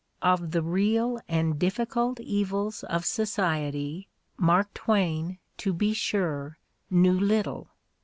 Of 0.23 0.49
the 0.49 0.63
real 0.63 1.19
and 1.29 1.59
difficult 1.59 2.19
evils 2.19 2.83
of 2.85 3.05
society 3.05 4.07
Mark 4.35 4.73
Twain, 4.73 5.37
to 5.57 5.73
be 5.73 5.93
sure, 5.93 6.57
knew 6.89 7.19
little. 7.19 7.67